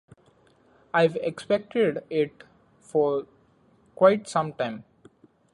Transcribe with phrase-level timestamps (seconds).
[0.95, 2.43] I've expected it
[2.79, 3.27] for
[3.93, 4.83] quite some time.